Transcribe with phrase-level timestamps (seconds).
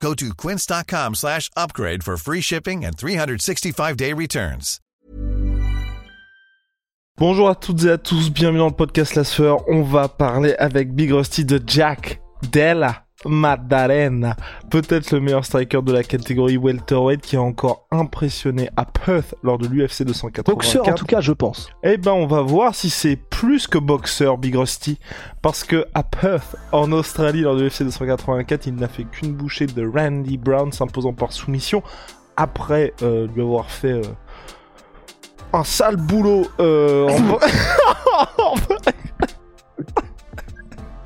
[0.00, 4.80] Go to quince.com slash upgrade for free shipping and 365-day returns.
[7.18, 9.66] Bonjour à toutes et à tous, bienvenue dans le podcast La Sueur.
[9.70, 12.20] On va parler avec Big Rusty de Jack
[12.52, 14.36] Della Maddalena,
[14.70, 19.58] peut-être le meilleur striker de la catégorie welterweight qui a encore impressionné à Perth lors
[19.58, 20.46] de l'UFC 284.
[20.46, 21.68] Boxeur en tout cas, je pense.
[21.82, 24.98] Eh ben, on va voir si c'est plus que boxeur Big Rusty,
[25.42, 29.66] parce que à Perth, en Australie, lors de l'UFC 284, il n'a fait qu'une bouchée
[29.66, 31.82] de Randy Brown s'imposant par soumission
[32.36, 34.02] après euh, lui avoir fait euh,
[35.52, 37.38] un sale boulot euh, en...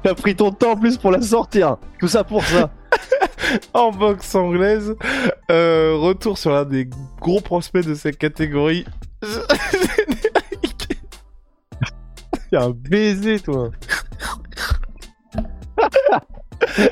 [0.03, 1.77] T'as pris ton temps en plus pour la sortir.
[1.99, 2.71] Tout ça pour ça.
[3.75, 4.95] en boxe anglaise.
[5.51, 6.89] Euh, retour sur l'un des
[7.21, 8.85] gros prospects de cette catégorie.
[12.51, 13.71] T'es un baiser, toi.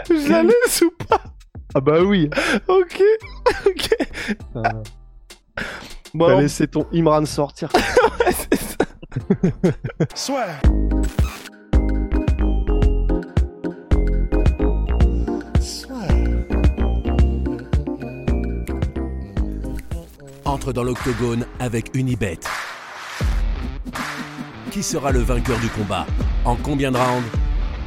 [0.08, 1.20] Je la laisse ou pas
[1.74, 2.30] Ah bah oui.
[2.68, 3.02] Ok.
[3.66, 3.88] Ok.
[6.14, 7.68] Bon, T'as laissé ton Imran sortir.
[8.20, 8.76] Ouais, c'est ça.
[10.14, 10.60] Swear.
[20.66, 22.40] Dans l'octogone avec Unibet.
[24.70, 26.06] Qui sera le vainqueur du combat?
[26.44, 27.28] En combien de rounds?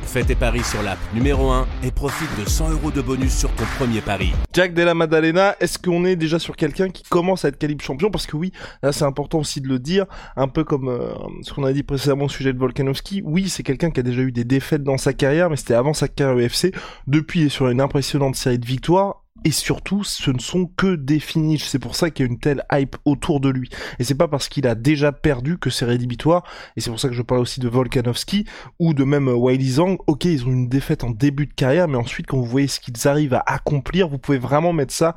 [0.04, 3.50] Fais tes paris sur l'app numéro 1 et profite de 100 euros de bonus sur
[3.52, 4.34] ton premier pari.
[4.52, 8.10] Jack Della Maddalena, est-ce qu'on est déjà sur quelqu'un qui commence à être calibre champion?
[8.10, 8.52] Parce que oui,
[8.84, 11.14] là c'est important aussi de le dire, un peu comme euh,
[11.44, 13.22] ce qu'on a dit précédemment au sujet de Volkanovski.
[13.24, 15.94] Oui, c'est quelqu'un qui a déjà eu des défaites dans sa carrière, mais c'était avant
[15.94, 16.74] sa carrière UFC.
[17.08, 19.21] Depuis, il est sur une impressionnante série de victoires.
[19.44, 21.66] Et surtout, ce ne sont que des finishes.
[21.66, 23.70] C'est pour ça qu'il y a une telle hype autour de lui.
[23.98, 26.44] Et c'est pas parce qu'il a déjà perdu que c'est rédhibitoire.
[26.76, 28.46] Et c'est pour ça que je parle aussi de Volkanovski
[28.80, 29.98] ou de même euh, Wiley Zhang.
[30.06, 32.80] Ok, ils ont une défaite en début de carrière, mais ensuite, quand vous voyez ce
[32.80, 35.16] qu'ils arrivent à accomplir, vous pouvez vraiment mettre ça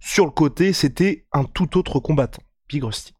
[0.00, 0.72] sur le côté.
[0.72, 2.42] C'était un tout autre combattant.
[2.68, 3.12] Big Rusty.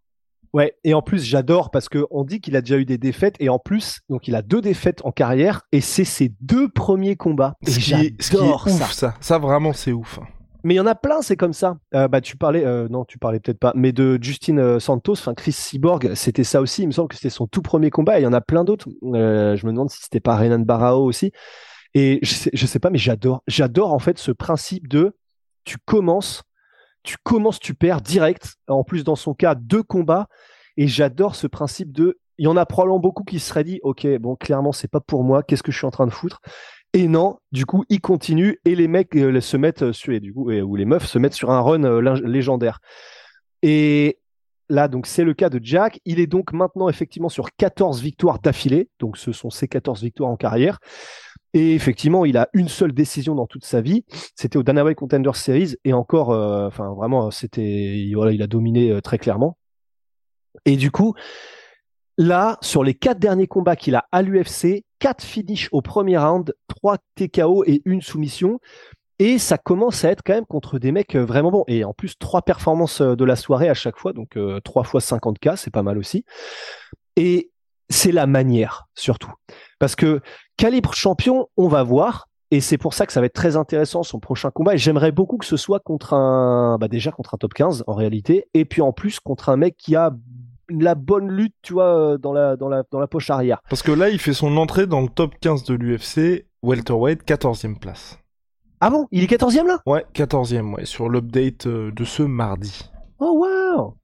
[0.54, 3.36] Ouais, et en plus, j'adore parce que on dit qu'il a déjà eu des défaites
[3.40, 7.14] et en plus, donc il a deux défaites en carrière et c'est ses deux premiers
[7.14, 7.52] combats.
[7.66, 8.86] Et Ce qui est, ce qui est j'adore ouf, ça.
[8.86, 9.14] ça.
[9.20, 9.38] ça.
[9.38, 10.18] vraiment, c'est ouf.
[10.64, 11.78] Mais il y en a plein, c'est comme ça.
[11.94, 15.12] Euh, bah, tu parlais, euh, non, tu parlais peut-être pas, mais de Justin euh, Santos,
[15.12, 16.82] enfin Chris Cyborg, c'était ça aussi.
[16.82, 18.18] Il me semble que c'était son tout premier combat.
[18.18, 18.88] Il y en a plein d'autres.
[19.02, 21.32] Je me demande si c'était pas Renan Barao aussi.
[21.94, 25.16] Et je sais, sais pas, mais j'adore, j'adore en fait ce principe de
[25.64, 26.42] tu commences,
[27.02, 28.56] tu commences, tu perds direct.
[28.68, 30.28] En plus, dans son cas, deux combats.
[30.76, 33.80] Et j'adore ce principe de, il y en a probablement beaucoup qui se seraient dit,
[33.82, 35.42] ok, bon, clairement, c'est pas pour moi.
[35.42, 36.40] Qu'est-ce que je suis en train de foutre?
[36.96, 40.32] Et non, du coup, il continue et les mecs euh, se mettent euh, sur, du
[40.32, 42.80] coup, ou les meufs se mettent sur un run euh, lég- légendaire.
[43.60, 44.18] Et
[44.70, 46.00] là, donc, c'est le cas de Jack.
[46.06, 48.88] Il est donc maintenant effectivement sur 14 victoires d'affilée.
[48.98, 50.78] Donc, ce sont ses 14 victoires en carrière.
[51.52, 54.06] Et effectivement, il a une seule décision dans toute sa vie.
[54.34, 55.74] C'était au Dana White Contender Series.
[55.84, 59.58] Et encore, enfin, vraiment, c'était, voilà, il a dominé très clairement.
[60.64, 61.14] Et du coup,
[62.16, 66.54] là, sur les quatre derniers combats qu'il a à l'UFC, quatre finishes au premier round,
[66.76, 68.60] trois TKO et une soumission.
[69.18, 71.64] Et ça commence à être quand même contre des mecs euh, vraiment bons.
[71.68, 74.84] Et en plus, trois performances euh, de la soirée à chaque fois, donc euh, trois
[74.84, 76.24] fois 50K, c'est pas mal aussi.
[77.16, 77.50] Et
[77.88, 79.32] c'est la manière, surtout.
[79.78, 80.20] Parce que
[80.58, 82.28] calibre champion, on va voir.
[82.50, 84.74] Et c'est pour ça que ça va être très intéressant son prochain combat.
[84.74, 87.94] Et j'aimerais beaucoup que ce soit contre un, bah déjà contre un top 15 en
[87.94, 88.48] réalité.
[88.54, 90.12] Et puis en plus contre un mec qui a
[90.68, 93.60] la bonne lutte, tu vois, euh, dans la, dans la, dans la poche arrière.
[93.68, 97.78] Parce que là, il fait son entrée dans le top 15 de l'UFC, welterweight, 14e
[97.78, 98.18] place.
[98.80, 99.78] Ah bon, il est 14e là?
[99.86, 102.90] Ouais, 14e, ouais, sur l'update euh, de ce mardi.
[103.18, 103.96] Oh wow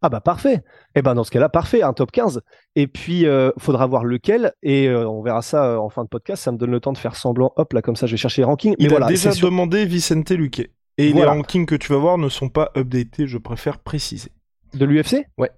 [0.00, 0.62] Ah bah parfait.
[0.94, 2.40] Eh ben dans ce cas-là, parfait, un top 15.
[2.76, 6.08] Et puis euh, faudra voir lequel et euh, on verra ça euh, en fin de
[6.08, 6.42] podcast.
[6.42, 7.52] Ça me donne le temps de faire semblant.
[7.56, 8.74] Hop là, comme ça, je vais chercher les rankings.
[8.78, 10.70] Il Mais a voilà, déjà demandé Vicente Luque.
[10.96, 11.32] Et Voilà.
[11.32, 14.30] les rankings que tu vas voir ne sont pas updatés, je préfère préciser.
[14.72, 15.26] de l'UFC.
[15.36, 15.50] Ouais.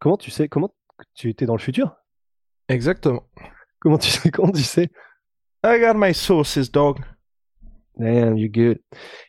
[0.00, 0.74] Comment tu sais Comment
[1.14, 1.94] tu étais dans le futur?
[2.68, 3.22] Exactement.
[3.80, 4.90] Comment tu sais Comment tu sais?
[5.64, 6.98] I got my sources, dog.
[7.96, 8.80] Damn, you good.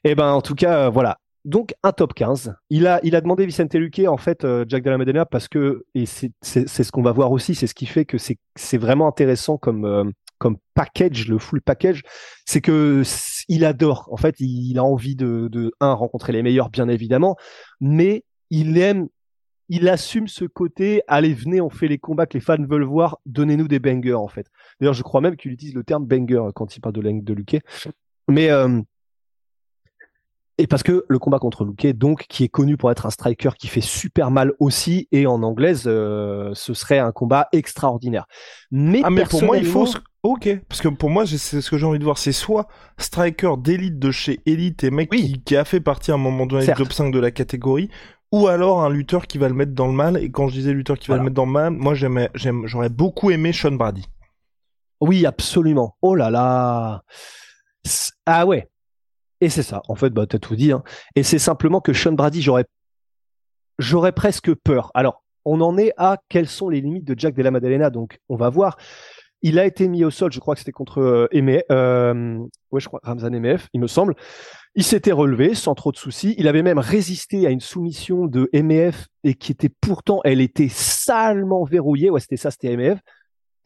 [0.04, 1.20] Eh ben, en tout cas, euh, voilà.
[1.46, 2.56] Donc, un top 15.
[2.70, 5.86] Il a, il a demandé Vicente Luque, en fait, euh, Jack Della Maddalena, parce que,
[5.94, 9.58] et c'est ce qu'on va voir aussi, c'est ce qui fait que c'est vraiment intéressant
[9.58, 10.06] comme, euh,
[10.40, 12.02] comme package, le full package.
[12.46, 13.04] C'est que
[13.50, 14.10] il adore.
[14.12, 17.36] En fait, il a envie de, de, un, rencontrer les meilleurs, bien évidemment,
[17.80, 19.08] mais il aime
[19.70, 23.20] il assume ce côté, allez, venez, on fait les combats que les fans veulent voir,
[23.26, 24.48] donnez-nous des bangers, en fait.
[24.80, 27.60] D'ailleurs, je crois même qu'il utilise le terme banger quand il parle de de.
[28.30, 28.82] Mais, euh,
[30.60, 33.50] et parce que le combat contre Luque, donc, qui est connu pour être un striker
[33.58, 38.28] qui fait super mal aussi, et en anglaise, euh, ce serait un combat extraordinaire.
[38.70, 39.88] Mais, Ah, mais pour moi, il faut.
[40.22, 42.18] Ok, parce que pour moi, c'est ce que j'ai envie de voir.
[42.18, 42.68] C'est soit
[42.98, 45.34] striker d'élite de chez Elite et mec Oui.
[45.34, 47.90] qui, qui a fait partie à un moment donné du top 5 de la catégorie,
[48.34, 50.18] ou alors un lutteur qui va le mettre dans le mal.
[50.18, 52.66] Et quand je disais lutteur qui va le mettre dans le mal, moi, j'aimais, j'aime,
[52.66, 54.08] j'aurais beaucoup aimé Sean Brady.
[55.00, 55.96] Oui, absolument.
[56.02, 57.04] Oh là là.
[58.26, 58.68] Ah ouais.
[59.40, 59.84] Et c'est ça.
[59.88, 60.72] En fait, bah, t'as tout dit.
[60.72, 60.82] hein.
[61.16, 62.66] Et c'est simplement que Sean Brady, j'aurais,
[63.78, 64.90] j'aurais presque peur.
[64.96, 67.92] Alors, on en est à quelles sont les limites de Jack Della Maddalena.
[67.92, 68.78] Donc, on va voir.
[69.44, 72.40] Il a été mis au sol, je crois que c'était contre euh, Eme- euh,
[72.76, 74.16] je crois Ramzan MF, il me semble.
[74.76, 76.34] Il s'était relevé sans trop de soucis.
[76.40, 80.70] Il avait même résisté à une soumission de MEF et qui était pourtant, elle était
[80.70, 82.10] salement verrouillée.
[82.10, 82.98] Ouais, c'était ça, c'était MEF.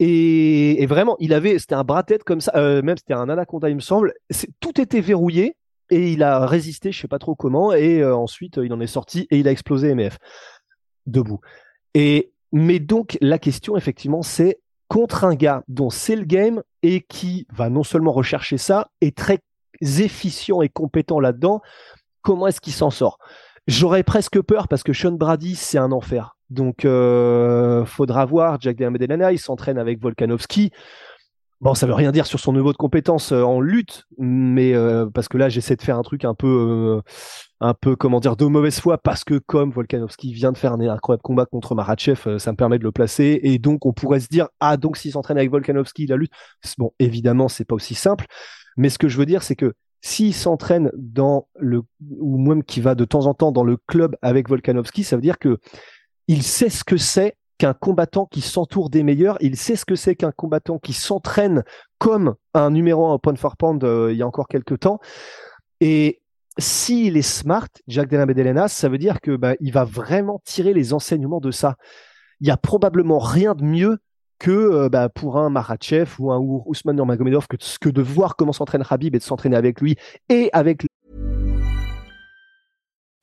[0.00, 3.68] Et, et vraiment, il avait, c'était un bras-tête comme ça, euh, même c'était un anaconda,
[3.70, 4.12] il me semble.
[4.60, 5.56] Tout était verrouillé
[5.90, 8.86] et il a résisté, je sais pas trop comment, et euh, ensuite il en est
[8.86, 10.18] sorti et il a explosé MF
[11.06, 11.40] debout.
[11.94, 17.02] Et mais donc la question effectivement, c'est contre un gars dont c'est le game et
[17.02, 19.38] qui va non seulement rechercher ça, est très
[19.80, 21.60] efficient et compétent là-dedans.
[22.22, 23.18] Comment est-ce qu'il s'en sort?
[23.66, 26.36] J'aurais presque peur parce que Sean Brady, c'est un enfer.
[26.50, 28.58] Donc, euh, faudra voir.
[28.60, 30.72] Jack Della Maddalena, il s'entraîne avec Volkanovski.
[31.60, 35.06] Bon, ça veut rien dire sur son niveau de compétence euh, en lutte, mais euh,
[35.12, 37.10] parce que là, j'essaie de faire un truc un peu, euh,
[37.60, 40.80] un peu, comment dire, de mauvaise foi, parce que comme Volkanovski vient de faire un
[40.80, 44.20] incroyable combat contre Marachev, euh, ça me permet de le placer, et donc on pourrait
[44.20, 46.30] se dire, ah, donc s'il s'entraîne avec Volkanovski, la lutte,
[46.78, 48.26] bon, évidemment, c'est pas aussi simple,
[48.76, 51.82] mais ce que je veux dire, c'est que s'il s'entraîne dans le,
[52.20, 55.22] ou même qui va de temps en temps dans le club avec Volkanovski, ça veut
[55.22, 55.58] dire que
[56.28, 59.96] il sait ce que c'est qu'un combattant qui s'entoure des meilleurs, il sait ce que
[59.96, 61.64] c'est qu'un combattant qui s'entraîne
[61.98, 65.00] comme un numéro un au pound for pound euh, il y a encore quelques temps.
[65.80, 66.20] Et
[66.58, 70.72] s'il est smart, Jack Della Maddalena, ça veut dire que bah, il va vraiment tirer
[70.72, 71.76] les enseignements de ça.
[72.40, 73.98] Il y a probablement rien de mieux
[74.38, 78.36] que euh, bah, pour un Marachev ou un Ou- Ousmane Nurmagomedov que, que de voir
[78.36, 79.96] comment s'entraîne Habib et de s'entraîner avec lui
[80.28, 80.86] et avec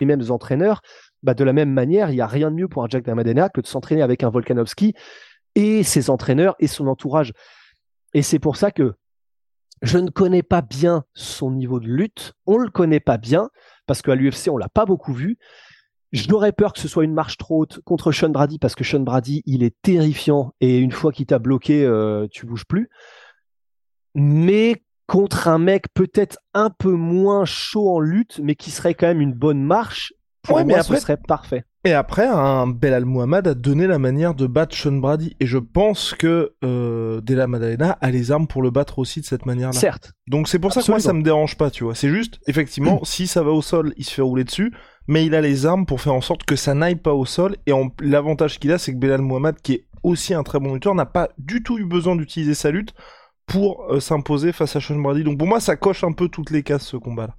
[0.00, 0.82] Les mêmes entraîneurs,
[1.22, 3.48] bah de la même manière, il n'y a rien de mieux pour un Jack Damadena
[3.48, 4.94] que de s'entraîner avec un Volkanovski
[5.54, 7.32] et ses entraîneurs et son entourage.
[8.12, 8.94] Et c'est pour ça que
[9.82, 12.32] je ne connais pas bien son niveau de lutte.
[12.46, 13.50] On le connaît pas bien
[13.86, 15.38] parce qu'à l'UFC, on l'a pas beaucoup vu.
[16.12, 19.00] J'aurais peur que ce soit une marche trop haute contre Sean Brady parce que Sean
[19.00, 22.88] Brady, il est terrifiant et une fois qu'il t'a bloqué, euh, tu bouges plus.
[24.14, 29.06] Mais contre un mec peut-être un peu moins chaud en lutte, mais qui serait quand
[29.06, 30.12] même une bonne marche,
[30.42, 31.64] pour Ouais, mais moi, après- ce serait parfait.
[31.86, 35.36] Et après, un Belal Muhammad a donné la manière de battre Sean Brady.
[35.38, 39.26] Et je pense que euh, Della Maddalena a les armes pour le battre aussi de
[39.26, 39.78] cette manière-là.
[39.78, 41.94] Certes, Donc c'est pour ça que moi ça me dérange pas, tu vois.
[41.94, 44.72] C'est juste, effectivement, si ça va au sol, il se fait rouler dessus,
[45.08, 47.56] mais il a les armes pour faire en sorte que ça n'aille pas au sol.
[47.66, 50.72] Et en- l'avantage qu'il a, c'est que Belal Muhammad, qui est aussi un très bon
[50.72, 52.94] lutteur, n'a pas du tout eu besoin d'utiliser sa lutte
[53.46, 55.24] pour euh, s'imposer face à Sean Brady.
[55.24, 57.34] Donc pour moi, ça coche un peu toutes les cases ce combat-là.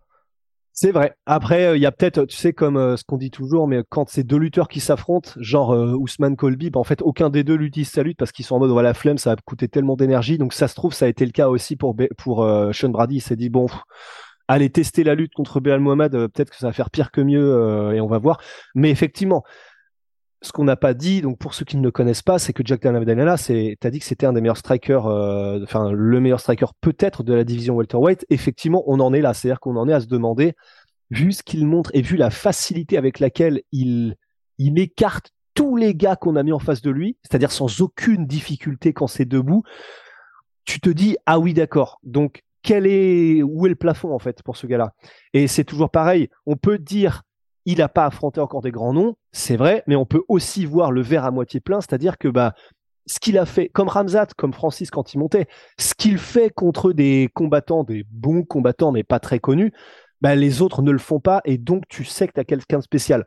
[0.74, 1.15] c'est vrai.
[1.25, 3.81] Après, euh, il y a peut-être, tu sais, comme euh, ce qu'on dit toujours, mais
[3.89, 7.55] quand c'est deux lutteurs qui s'affrontent, genre Ousmane Colby, bah, en fait, aucun des deux
[7.55, 10.38] l'utilise sa lutte parce qu'ils sont en mode, voilà, flemme, ça va coûter tellement d'énergie.
[10.38, 11.95] Donc ça se trouve, ça a été le cas aussi pour,
[12.74, 13.15] Sean Brady.
[13.15, 13.67] Il s'est dit, bon,
[14.47, 17.93] allez tester la lutte contre Belal Mohamed, peut-être que ça va faire pire que mieux
[17.95, 18.39] et on va voir.
[18.75, 19.43] Mais effectivement,
[20.46, 22.64] ce qu'on n'a pas dit, donc pour ceux qui ne le connaissent pas, c'est que
[22.66, 26.40] Jack Della c'est, t'as dit que c'était un des meilleurs strikers, euh, enfin le meilleur
[26.40, 28.25] striker peut-être de la division welterweight.
[28.30, 30.54] Effectivement, on en est là, c'est-à-dire qu'on en est à se demander,
[31.10, 34.16] vu ce qu'il montre et vu la facilité avec laquelle il
[34.58, 38.25] il écarte tous les gars qu'on a mis en face de lui, c'est-à-dire sans aucune
[38.28, 39.64] difficulté quand c'est debout,
[40.66, 42.00] tu te dis ah oui d'accord.
[42.04, 44.94] Donc quel est où est le plafond en fait pour ce gars-là?
[45.34, 46.30] Et c'est toujours pareil.
[46.46, 47.24] On peut dire
[47.65, 50.91] il n'a pas affronté encore des grands noms, c'est vrai, mais on peut aussi voir
[50.91, 52.53] le verre à moitié plein, c'est-à-dire que bah
[53.07, 56.91] ce qu'il a fait, comme Ramzat, comme Francis quand il montait, ce qu'il fait contre
[56.91, 59.72] des combattants, des bons combattants, mais pas très connus,
[60.22, 62.79] bah, les autres ne le font pas et donc tu sais que tu as quelqu'un
[62.79, 63.25] de spécial.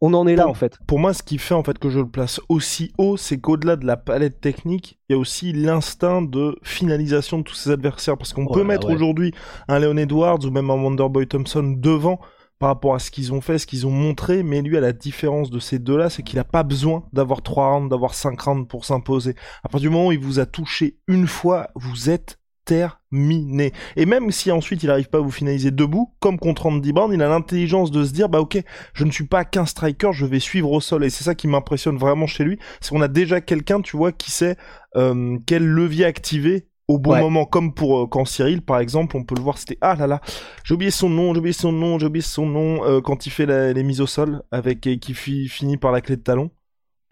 [0.00, 0.78] On en est là Pour- en fait.
[0.86, 3.76] Pour moi, ce qui fait en fait que je le place aussi haut, c'est qu'au-delà
[3.76, 8.16] de la palette technique, il y a aussi l'instinct de finalisation de tous ses adversaires.
[8.18, 8.94] Parce qu'on Oh peut là mettre ouais.
[8.94, 9.32] aujourd'hui
[9.68, 12.18] un Leon Edwards ou même un Wonderboy Thompson devant
[12.62, 14.92] par rapport à ce qu'ils ont fait, ce qu'ils ont montré, mais lui, à la
[14.92, 18.68] différence de ces deux-là, c'est qu'il a pas besoin d'avoir trois rounds, d'avoir cinq rounds
[18.68, 19.34] pour s'imposer.
[19.64, 23.72] À partir du moment où il vous a touché une fois, vous êtes terminé.
[23.96, 27.12] Et même si ensuite il arrive pas à vous finaliser debout, comme contre Andy Brown,
[27.12, 28.62] il a l'intelligence de se dire, bah ok,
[28.94, 31.02] je ne suis pas qu'un striker, je vais suivre au sol.
[31.02, 34.12] Et c'est ça qui m'impressionne vraiment chez lui, c'est qu'on a déjà quelqu'un, tu vois,
[34.12, 34.56] qui sait
[34.94, 37.20] euh, quel levier activer au bon Ouais.
[37.20, 40.06] moment, comme pour euh, quand Cyril, par exemple, on peut le voir, c'était ah là
[40.06, 40.20] là,
[40.64, 43.30] j'ai oublié son nom, j'ai oublié son nom, j'ai oublié son nom euh, quand il
[43.30, 46.22] fait la- les mises au sol avec et qui fi- finit par la clé de
[46.22, 46.50] talon.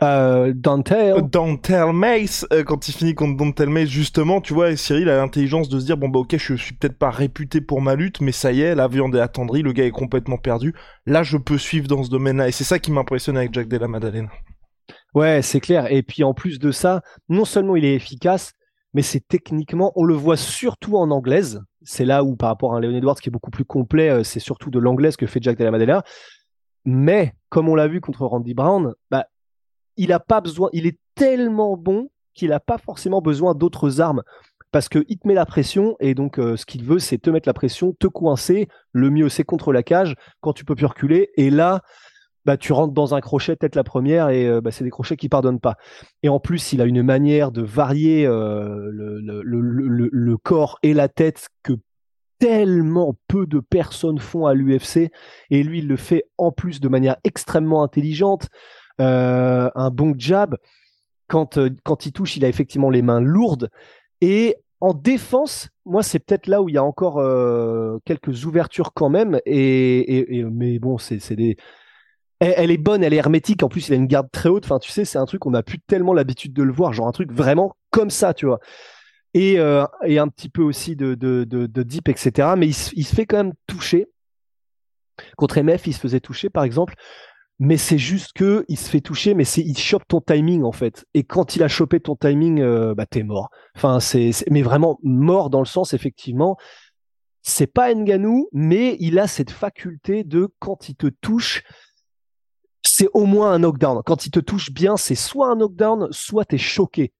[0.02, 4.74] Euh, Dante, Euh, Dantel Mace, euh, quand il finit contre Dantel Mace, justement, tu vois,
[4.74, 7.82] Cyril a l'intelligence de se dire, bon bah ok, je suis peut-être pas réputé pour
[7.82, 10.74] ma lutte, mais ça y est, la viande est attendrie, le gars est complètement perdu,
[11.04, 13.88] là je peux suivre dans ce domaine-là, et c'est ça qui m'impressionne avec Jack Della
[13.88, 14.30] Maddalena.
[15.14, 15.90] Ouais, c'est clair.
[15.92, 18.52] Et puis en plus de ça, non seulement il est efficace,
[18.94, 21.62] mais c'est techniquement, on le voit surtout en anglaise.
[21.82, 24.24] C'est là où, par rapport à un Leon Edwards qui est beaucoup plus complet, euh,
[24.24, 26.02] c'est surtout de l'anglaise que fait Jack Della Maddalena.
[26.84, 29.26] Mais comme on l'a vu contre Randy Brown, bah,
[29.96, 34.22] il a pas besoin, il est tellement bon qu'il n'a pas forcément besoin d'autres armes.
[34.72, 37.48] Parce qu'il te met la pression, et donc euh, ce qu'il veut, c'est te mettre
[37.48, 38.68] la pression, te coincer.
[38.92, 41.30] Le mieux, c'est contre la cage, quand tu peux plus reculer.
[41.36, 41.82] Et là,
[42.44, 45.16] bah, tu rentres dans un crochet, peut-être la première, et euh, bah, c'est des crochets
[45.16, 45.76] qui pardonnent pas.
[46.22, 51.48] Et en plus, il a une manière de varier euh, le, corps et la tête
[51.62, 51.74] que
[52.38, 55.10] tellement peu de personnes font à l'UFC.
[55.50, 58.48] Et lui, il le fait en plus de manière extrêmement intelligente.
[59.00, 60.56] Euh, un bon jab.
[61.28, 63.68] Quand, quand il touche, il a effectivement les mains lourdes.
[64.20, 67.22] Et en défense, moi, c'est peut-être là où il y a encore
[68.04, 69.38] quelques ouvertures quand même.
[69.44, 71.56] Et, mais bon, c'est des.
[72.40, 73.62] Elle, est bonne, elle est hermétique.
[73.62, 74.64] En plus, il a une garde très haute.
[74.64, 76.92] Enfin, tu sais, c'est un truc on n'a plus tellement l'habitude de le voir.
[76.94, 78.60] Genre un truc vraiment comme ça, tu vois.
[79.34, 82.48] Et, euh, et un petit peu aussi de, de, de, de deep, etc.
[82.56, 84.08] Mais il, se- fait quand même toucher.
[85.36, 86.94] Contre MF, il se faisait toucher, par exemple.
[87.58, 90.72] Mais c'est juste que il se fait toucher, mais c'est il chope ton timing en
[90.72, 91.04] fait.
[91.12, 93.50] Et quand il a chopé ton timing, euh, bah t'es mort.
[93.76, 96.56] Enfin, c'est- mais vraiment mort dans le sens effectivement.
[97.42, 101.62] C'est pas Nganou, mais il a cette faculté de quand il te touche,
[103.00, 104.02] c'est au moins un knockdown.
[104.04, 107.14] Quand il te touche bien, c'est soit un knockdown, soit t'es choqué.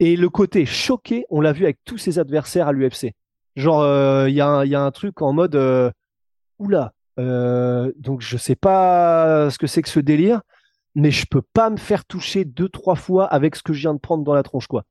[0.00, 3.12] Et le côté choqué, on l'a vu avec tous ses adversaires à l'UFC.
[3.54, 5.90] Genre, euh, il y, a un- truc en mode, euh,
[6.58, 10.40] oula, euh, donc je sais pas ce que c'est que ce délire,
[10.94, 13.92] mais je peux pas me faire toucher deux trois fois avec ce que je viens
[13.92, 14.84] de prendre dans la tronche quoi.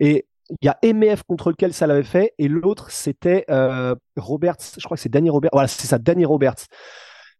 [0.00, 0.26] Et
[0.62, 3.44] il y a MF contre lequel ça l'avait fait et l'autre c'était
[4.16, 5.50] Roberts, je crois que c'est Danny Roberts.
[5.52, 6.64] Voilà, c'est ça, Danny Roberts.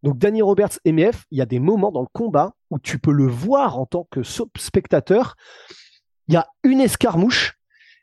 [0.02, 3.12] Donc Danny Roberts MF, il y a des moments dans le combat où tu peux
[3.12, 5.37] le voir en tant que spectateur.
[6.28, 7.61] Il y a une escarmouche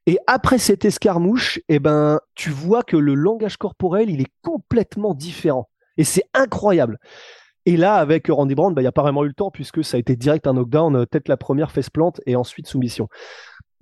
[0.08, 5.13] et après cette escarmouche, eh ben, tu vois que le langage corporel, il est complètement
[5.13, 5.70] différent.
[5.98, 6.98] Et c'est incroyable.
[7.66, 9.84] Et là, avec Randy Brown, bah, il n'y a pas vraiment eu le temps puisque
[9.84, 13.10] ça a été direct un knockdown, euh, tête la première, fesse plante et ensuite soumission.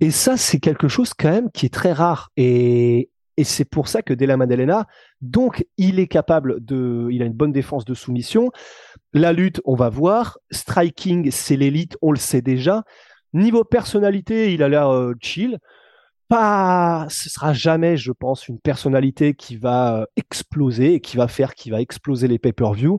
[0.00, 2.30] Et ça, c'est quelque chose quand même qui est très rare.
[2.36, 4.86] Et, et c'est pour ça que Della Maddalena,
[5.20, 8.50] donc, il est capable de, il a une bonne défense de soumission.
[9.12, 10.38] La lutte, on va voir.
[10.50, 12.84] Striking, c'est l'élite, on le sait déjà.
[13.32, 15.58] Niveau personnalité, il a l'air euh, chill.
[16.28, 21.28] Pas, ce sera jamais, je pense, une personnalité qui va euh, exploser et qui va
[21.28, 22.98] faire, qui va exploser les pay-per-view.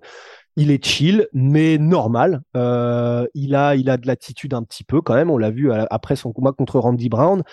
[0.59, 2.41] Il est chill, mais normal.
[2.57, 5.29] Euh, il a, il a de l'attitude un petit peu quand même.
[5.29, 7.43] On l'a vu à- après son combat contre Randy Brown.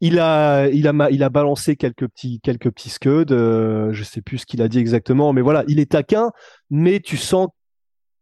[0.00, 3.26] Il a, il a, il a balancé quelques petits, quelques petits scuds.
[3.30, 6.30] Euh, je sais plus ce qu'il a dit exactement, mais voilà, il est taquin,
[6.70, 7.48] mais tu sens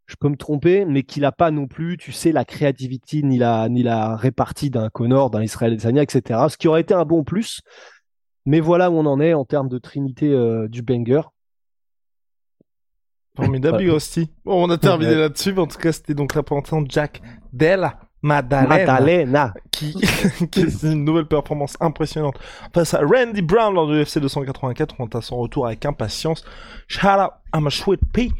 [0.06, 3.38] je peux me tromper, mais qu'il n'a pas non plus, tu sais, la créativité ni
[3.38, 6.48] la, ni la répartie d'un Connor, d'un Israël Adesanya, etc.
[6.50, 7.62] Ce qui aurait été un bon plus.
[8.44, 11.22] Mais voilà où on en est en termes de trinité euh, du banger.
[13.36, 13.78] Formidable.
[13.78, 14.30] Big Rusty.
[14.44, 17.22] Bon, on a terminé là-dessus, mais en tout cas, c'était donc de Jack
[17.52, 19.54] Della Maddalena, Madalena.
[19.72, 19.94] qui,
[20.50, 22.38] qui est une nouvelle performance impressionnante
[22.72, 24.94] face à Randy Brown lors de l'UFC 284.
[25.00, 26.44] On à son retour avec impatience.
[26.86, 28.30] Shout out à ma sweet pea,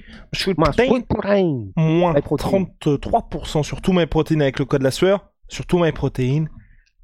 [0.56, 1.66] ma sweet protein.
[1.76, 2.66] moins My protein.
[2.80, 5.30] 33% sur tout MyProtein avec le code la sueur.
[5.49, 6.46] Sur tout MyProtein.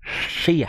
[0.03, 0.69] Chia.